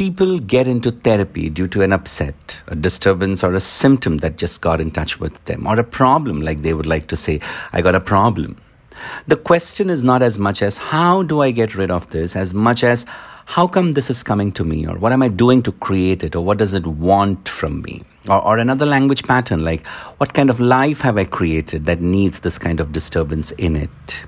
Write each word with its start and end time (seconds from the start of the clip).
people 0.00 0.38
get 0.38 0.66
into 0.66 0.90
therapy 0.90 1.50
due 1.50 1.68
to 1.68 1.82
an 1.82 1.92
upset, 1.92 2.62
a 2.68 2.74
disturbance, 2.74 3.44
or 3.44 3.52
a 3.52 3.60
symptom 3.60 4.16
that 4.16 4.38
just 4.38 4.62
got 4.62 4.80
in 4.80 4.90
touch 4.90 5.20
with 5.20 5.44
them, 5.44 5.66
or 5.66 5.78
a 5.78 5.84
problem, 5.84 6.40
like 6.40 6.62
they 6.62 6.72
would 6.72 6.86
like 6.86 7.06
to 7.06 7.16
say, 7.16 7.38
I 7.74 7.82
got 7.82 7.94
a 7.94 8.00
problem. 8.00 8.56
The 9.26 9.36
question 9.36 9.90
is 9.90 10.02
not 10.02 10.22
as 10.22 10.38
much 10.38 10.62
as 10.62 10.78
how 10.78 11.22
do 11.22 11.42
I 11.42 11.50
get 11.50 11.74
rid 11.74 11.90
of 11.90 12.08
this, 12.08 12.34
as 12.34 12.54
much 12.54 12.82
as 12.82 13.04
how 13.44 13.66
come 13.66 13.92
this 13.92 14.08
is 14.08 14.22
coming 14.22 14.52
to 14.52 14.64
me, 14.64 14.86
or 14.86 14.96
what 14.96 15.12
am 15.12 15.22
I 15.22 15.28
doing 15.28 15.62
to 15.64 15.72
create 15.72 16.24
it, 16.24 16.34
or 16.34 16.42
what 16.42 16.56
does 16.56 16.72
it 16.72 16.86
want 16.86 17.46
from 17.46 17.82
me? 17.82 18.02
Or, 18.26 18.40
or 18.40 18.56
another 18.56 18.86
language 18.86 19.24
pattern, 19.24 19.62
like 19.66 19.86
what 20.16 20.32
kind 20.32 20.48
of 20.48 20.60
life 20.60 21.02
have 21.02 21.18
I 21.18 21.24
created 21.26 21.84
that 21.84 22.00
needs 22.00 22.40
this 22.40 22.56
kind 22.56 22.80
of 22.80 22.92
disturbance 22.92 23.50
in 23.50 23.76
it? 23.76 24.24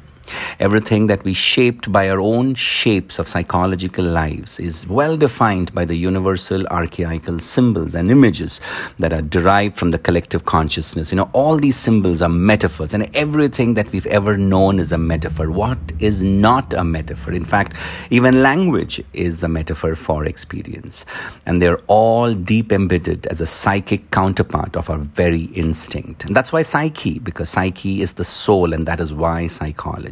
Everything 0.61 1.07
that 1.09 1.25
we 1.25 1.35
shaped 1.35 1.91
by 1.91 2.09
our 2.09 2.21
own 2.21 2.55
shapes 2.55 3.19
of 3.19 3.29
psychological 3.29 4.05
lives 4.05 4.61
is 4.61 4.87
well 4.87 5.17
defined 5.17 5.75
by 5.75 5.85
the 5.85 5.97
universal 5.97 6.63
archaical 6.65 7.41
symbols 7.41 7.95
and 7.95 8.11
images 8.11 8.61
that 8.99 9.13
are 9.13 9.23
derived 9.23 9.77
from 9.77 9.91
the 9.91 9.99
collective 9.99 10.45
consciousness. 10.45 11.11
You 11.11 11.17
know, 11.17 11.31
all 11.33 11.57
these 11.57 11.77
symbols 11.77 12.23
are 12.23 12.29
metaphors, 12.29 12.95
and 12.95 13.15
everything 13.17 13.75
that 13.75 13.91
we've 13.93 14.07
ever 14.07 14.37
known 14.37 14.79
is 14.79 14.93
a 14.93 14.99
metaphor. 14.99 15.51
What 15.51 15.79
is 15.99 16.23
not 16.23 16.73
a 16.75 16.85
metaphor? 16.85 17.33
In 17.33 17.45
fact, 17.45 17.77
even 18.11 18.43
language 18.43 19.03
is 19.13 19.43
a 19.43 19.49
metaphor 19.49 19.95
for 19.97 20.25
experience. 20.25 21.05
And 21.47 21.61
they're 21.61 21.81
all 21.87 22.35
deep 22.35 22.73
embedded 22.73 23.27
as 23.27 23.41
a 23.41 23.47
psychic 23.47 24.11
counterpart 24.11 24.77
of 24.77 24.91
our 24.91 24.99
very 24.99 25.45
instinct. 25.55 26.25
And 26.25 26.37
that's 26.37 26.53
why 26.53 26.63
psyche, 26.63 27.19
because 27.19 27.51
psyche 27.51 28.03
is 28.03 28.13
the 28.15 28.25
soul, 28.25 28.73
and 28.73 28.87
that 28.87 29.01
is 29.01 29.13
why 29.13 29.47
psychology. 29.47 30.12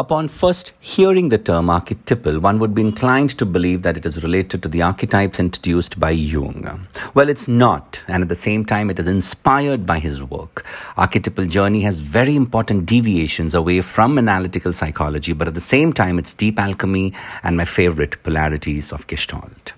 Upon 0.00 0.28
first 0.28 0.72
hearing 0.80 1.28
the 1.28 1.36
term 1.36 1.68
archetypal, 1.68 2.40
one 2.40 2.58
would 2.58 2.74
be 2.74 2.80
inclined 2.80 3.36
to 3.36 3.44
believe 3.44 3.82
that 3.82 3.98
it 3.98 4.06
is 4.06 4.22
related 4.24 4.62
to 4.62 4.68
the 4.70 4.80
archetypes 4.80 5.38
introduced 5.38 6.00
by 6.00 6.08
Jung. 6.12 6.86
Well, 7.12 7.28
it's 7.28 7.48
not, 7.48 8.02
and 8.08 8.22
at 8.22 8.30
the 8.30 8.34
same 8.34 8.64
time, 8.64 8.88
it 8.88 8.98
is 8.98 9.06
inspired 9.06 9.84
by 9.84 9.98
his 9.98 10.22
work. 10.22 10.64
Archetypal 10.96 11.44
journey 11.44 11.82
has 11.82 11.98
very 11.98 12.34
important 12.34 12.86
deviations 12.86 13.52
away 13.52 13.82
from 13.82 14.16
analytical 14.16 14.72
psychology, 14.72 15.34
but 15.34 15.48
at 15.48 15.54
the 15.54 15.60
same 15.60 15.92
time, 15.92 16.18
it's 16.18 16.32
deep 16.32 16.58
alchemy 16.58 17.12
and 17.42 17.58
my 17.58 17.66
favorite 17.66 18.22
polarities 18.22 18.92
of 18.92 19.06
Gestalt. 19.06 19.74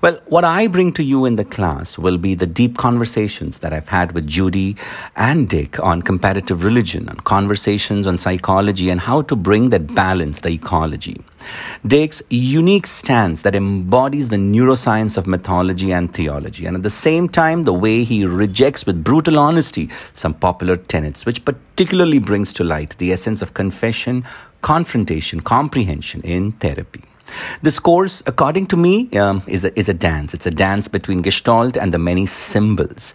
Well, 0.00 0.20
what 0.26 0.44
I 0.44 0.66
bring 0.66 0.92
to 0.94 1.02
you 1.02 1.24
in 1.24 1.36
the 1.36 1.44
class 1.44 1.98
will 1.98 2.18
be 2.18 2.34
the 2.34 2.46
deep 2.46 2.76
conversations 2.76 3.58
that 3.60 3.72
I've 3.72 3.88
had 3.88 4.12
with 4.12 4.26
Judy 4.26 4.76
and 5.16 5.48
Dick 5.48 5.78
on 5.80 6.02
comparative 6.02 6.64
religion, 6.64 7.08
on 7.08 7.16
conversations 7.18 8.06
on 8.06 8.18
psychology, 8.18 8.90
and 8.90 9.00
how 9.00 9.22
to 9.22 9.36
bring 9.36 9.70
that 9.70 9.94
balance, 9.94 10.40
the 10.40 10.50
ecology. 10.50 11.20
Dick's 11.86 12.22
unique 12.30 12.86
stance 12.86 13.42
that 13.42 13.54
embodies 13.54 14.28
the 14.28 14.36
neuroscience 14.36 15.16
of 15.16 15.26
mythology 15.26 15.92
and 15.92 16.12
theology, 16.12 16.66
and 16.66 16.76
at 16.76 16.82
the 16.82 16.90
same 16.90 17.28
time, 17.28 17.64
the 17.64 17.72
way 17.72 18.04
he 18.04 18.24
rejects 18.24 18.86
with 18.86 19.04
brutal 19.04 19.38
honesty 19.38 19.90
some 20.12 20.34
popular 20.34 20.76
tenets, 20.76 21.26
which 21.26 21.44
particularly 21.44 22.18
brings 22.18 22.52
to 22.52 22.64
light 22.64 22.96
the 22.98 23.12
essence 23.12 23.42
of 23.42 23.54
confession, 23.54 24.24
confrontation, 24.62 25.40
comprehension 25.40 26.20
in 26.22 26.52
therapy. 26.52 27.02
This 27.62 27.78
course, 27.78 28.22
according 28.26 28.66
to 28.68 28.76
me, 28.76 29.10
um, 29.12 29.42
is, 29.46 29.64
a, 29.64 29.78
is 29.78 29.88
a 29.88 29.94
dance. 29.94 30.34
It's 30.34 30.46
a 30.46 30.50
dance 30.50 30.88
between 30.88 31.22
Gestalt 31.22 31.76
and 31.76 31.92
the 31.92 31.98
many 31.98 32.26
symbols, 32.26 33.14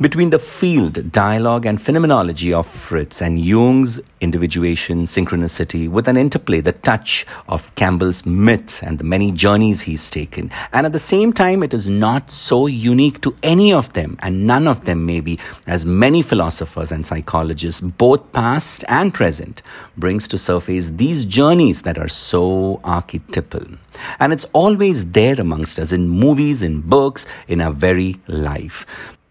between 0.00 0.30
the 0.30 0.38
field, 0.38 1.12
dialogue, 1.12 1.66
and 1.66 1.80
phenomenology 1.80 2.52
of 2.52 2.66
Fritz 2.66 3.20
and 3.20 3.38
Jung's 3.38 4.00
individuation, 4.20 5.06
synchronicity, 5.06 5.88
with 5.88 6.06
an 6.08 6.16
interplay, 6.16 6.60
the 6.60 6.72
touch 6.72 7.26
of 7.48 7.74
Campbell's 7.74 8.26
myth 8.26 8.82
and 8.82 8.98
the 8.98 9.04
many 9.04 9.32
journeys 9.32 9.82
he's 9.82 10.10
taken. 10.10 10.50
And 10.72 10.86
at 10.86 10.92
the 10.92 10.98
same 10.98 11.32
time, 11.32 11.62
it 11.62 11.72
is 11.72 11.88
not 11.88 12.30
so 12.30 12.66
unique 12.66 13.20
to 13.22 13.34
any 13.42 13.72
of 13.72 13.92
them, 13.94 14.16
and 14.20 14.46
none 14.46 14.68
of 14.68 14.84
them, 14.84 15.06
maybe, 15.06 15.38
as 15.66 15.84
many 15.84 16.22
philosophers 16.22 16.92
and 16.92 17.04
psychologists, 17.04 17.80
both 17.80 18.32
past 18.32 18.84
and 18.88 19.12
present, 19.12 19.62
brings 19.96 20.28
to 20.28 20.38
surface 20.38 20.90
these 20.90 21.24
journeys 21.24 21.82
that 21.82 21.98
are 21.98 22.08
so 22.08 22.80
archetypal. 23.50 23.78
And 24.18 24.32
it's 24.32 24.46
always 24.52 25.12
there 25.12 25.40
amongst 25.40 25.78
us 25.78 25.92
in 25.92 26.08
movies, 26.08 26.62
in 26.62 26.80
books, 26.80 27.26
in 27.48 27.60
our 27.60 27.72
very 27.72 28.16
life. 28.26 28.86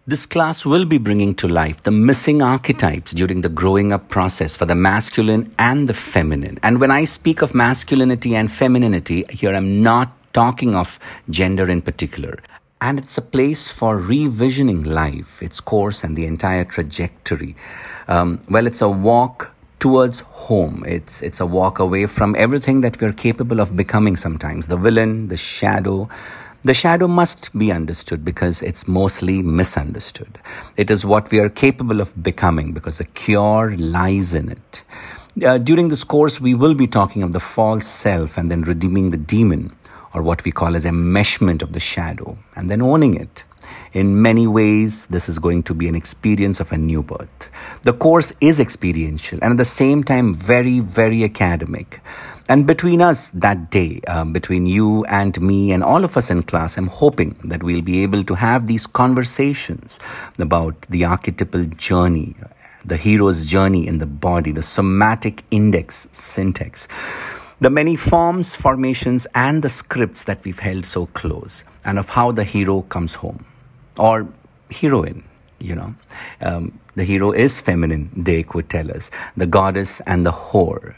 This 0.06 0.26
class 0.26 0.64
will 0.64 0.84
be 0.84 0.98
bringing 0.98 1.34
to 1.36 1.46
life 1.46 1.82
the 1.82 1.90
missing 1.90 2.42
archetypes 2.42 3.12
during 3.12 3.42
the 3.42 3.48
growing 3.48 3.92
up 3.92 4.08
process 4.08 4.56
for 4.56 4.66
the 4.66 4.74
masculine 4.74 5.54
and 5.58 5.88
the 5.88 5.94
feminine. 5.94 6.58
And 6.62 6.80
when 6.80 6.90
I 6.90 7.04
speak 7.04 7.42
of 7.42 7.54
masculinity 7.54 8.34
and 8.34 8.50
femininity, 8.50 9.24
here 9.30 9.54
I'm 9.54 9.82
not 9.82 10.10
talking 10.32 10.74
of 10.74 10.98
gender 11.28 11.68
in 11.68 11.82
particular. 11.82 12.38
And 12.80 12.98
it's 12.98 13.18
a 13.18 13.22
place 13.22 13.68
for 13.68 14.00
revisioning 14.00 14.86
life, 14.86 15.42
its 15.42 15.60
course, 15.60 16.02
and 16.02 16.16
the 16.16 16.24
entire 16.24 16.64
trajectory. 16.64 17.54
Um, 18.08 18.38
well, 18.48 18.66
it's 18.66 18.80
a 18.80 18.88
walk 18.88 19.54
towards 19.80 20.20
home. 20.20 20.84
It's 20.86 21.22
it's 21.22 21.40
a 21.40 21.46
walk 21.46 21.78
away 21.78 22.06
from 22.06 22.36
everything 22.38 22.82
that 22.82 23.00
we're 23.00 23.12
capable 23.12 23.60
of 23.60 23.76
becoming 23.76 24.16
sometimes. 24.16 24.68
The 24.68 24.76
villain, 24.76 25.28
the 25.28 25.36
shadow, 25.36 26.08
the 26.62 26.74
shadow 26.74 27.08
must 27.08 27.56
be 27.58 27.72
understood 27.72 28.24
because 28.24 28.62
it's 28.62 28.86
mostly 28.86 29.42
misunderstood. 29.42 30.38
It 30.76 30.90
is 30.90 31.04
what 31.04 31.30
we 31.30 31.40
are 31.40 31.48
capable 31.48 32.00
of 32.00 32.22
becoming 32.22 32.72
because 32.72 32.98
the 32.98 33.04
cure 33.04 33.74
lies 33.78 34.34
in 34.34 34.50
it. 34.50 34.84
Uh, 35.44 35.58
during 35.58 35.88
this 35.88 36.04
course, 36.04 36.40
we 36.40 36.54
will 36.54 36.74
be 36.74 36.86
talking 36.86 37.22
of 37.22 37.32
the 37.32 37.40
false 37.40 37.86
self 37.86 38.36
and 38.36 38.50
then 38.50 38.62
redeeming 38.62 39.10
the 39.10 39.16
demon, 39.16 39.74
or 40.12 40.22
what 40.22 40.44
we 40.44 40.52
call 40.52 40.76
as 40.76 40.84
enmeshment 40.84 41.62
of 41.62 41.72
the 41.72 41.80
shadow, 41.80 42.36
and 42.56 42.70
then 42.70 42.82
owning 42.82 43.14
it. 43.14 43.44
In 43.92 44.22
many 44.22 44.46
ways, 44.46 45.08
this 45.08 45.28
is 45.28 45.40
going 45.40 45.64
to 45.64 45.74
be 45.74 45.88
an 45.88 45.96
experience 45.96 46.60
of 46.60 46.70
a 46.70 46.78
new 46.78 47.02
birth. 47.02 47.50
The 47.82 47.92
course 47.92 48.32
is 48.40 48.60
experiential 48.60 49.40
and 49.42 49.50
at 49.50 49.58
the 49.58 49.64
same 49.64 50.04
time 50.04 50.32
very, 50.32 50.78
very 50.78 51.24
academic. 51.24 52.00
And 52.48 52.68
between 52.68 53.02
us 53.02 53.32
that 53.32 53.72
day, 53.72 54.00
um, 54.06 54.32
between 54.32 54.66
you 54.66 55.04
and 55.06 55.40
me 55.42 55.72
and 55.72 55.82
all 55.82 56.04
of 56.04 56.16
us 56.16 56.30
in 56.30 56.44
class, 56.44 56.78
I'm 56.78 56.86
hoping 56.86 57.34
that 57.42 57.64
we'll 57.64 57.82
be 57.82 58.04
able 58.04 58.22
to 58.24 58.34
have 58.34 58.68
these 58.68 58.86
conversations 58.86 59.98
about 60.38 60.80
the 60.82 61.04
archetypal 61.04 61.64
journey, 61.64 62.36
the 62.84 62.96
hero's 62.96 63.44
journey 63.44 63.88
in 63.88 63.98
the 63.98 64.06
body, 64.06 64.52
the 64.52 64.62
somatic 64.62 65.42
index 65.50 66.06
syntax, 66.12 66.86
the 67.60 67.70
many 67.70 67.96
forms, 67.96 68.54
formations, 68.54 69.26
and 69.34 69.64
the 69.64 69.68
scripts 69.68 70.22
that 70.24 70.44
we've 70.44 70.60
held 70.60 70.86
so 70.86 71.06
close, 71.06 71.64
and 71.84 71.98
of 71.98 72.10
how 72.10 72.30
the 72.30 72.44
hero 72.44 72.82
comes 72.82 73.16
home 73.16 73.44
or 73.98 74.28
heroine 74.70 75.24
you 75.60 75.74
know. 75.74 75.94
Um, 76.40 76.78
the 76.96 77.04
hero 77.04 77.30
is 77.32 77.60
feminine, 77.60 78.10
Dick 78.22 78.54
would 78.54 78.68
tell 78.68 78.90
us, 78.90 79.10
the 79.36 79.46
goddess 79.46 80.00
and 80.00 80.26
the 80.26 80.32
whore. 80.32 80.96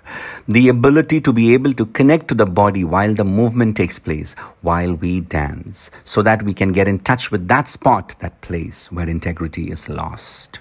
The 0.49 0.69
ability 0.69 1.21
to 1.23 1.33
be 1.33 1.53
able 1.53 1.75
to 1.75 1.87
connect 1.87 2.29
to 2.29 2.35
the 2.35 2.47
body 2.47 2.83
while 2.83 3.15
the 3.15 3.25
movement 3.25 3.77
takes 3.77 3.99
place, 3.99 4.35
while 4.63 4.95
we 4.95 5.21
dance, 5.21 5.91
so 6.05 6.23
that 6.23 6.43
we 6.45 6.55
can 6.55 6.73
get 6.73 6.89
in 6.89 6.99
touch 6.99 7.31
with 7.31 7.49
that 7.49 7.69
spot, 7.69 8.15
that 8.21 8.41
place 8.41 8.91
where 8.91 9.09
integrity 9.09 9.71
is 9.71 9.89
lost. 9.89 10.61